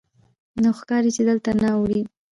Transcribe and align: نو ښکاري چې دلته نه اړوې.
نو 0.61 0.69
ښکاري 0.79 1.11
چې 1.15 1.21
دلته 1.29 1.49
نه 1.61 1.67
اړوې. 1.77 2.01